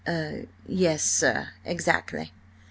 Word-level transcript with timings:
"Er–yes, 0.07 1.03
sir, 1.03 1.49
exactly! 1.63 2.31